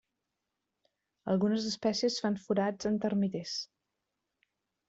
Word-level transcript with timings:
Algunes 1.33 1.67
espècies 1.71 2.17
fan 2.23 2.39
forats 2.47 2.91
en 2.93 2.99
termiters. 3.07 3.55